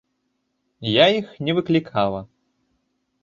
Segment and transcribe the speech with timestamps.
[0.91, 2.19] Я іх не выклікала.